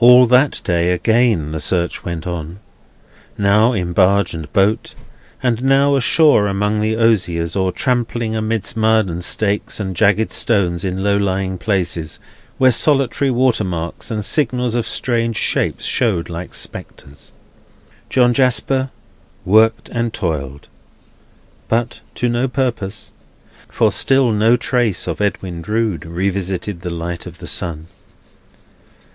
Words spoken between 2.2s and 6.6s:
on. Now, in barge and boat; and now ashore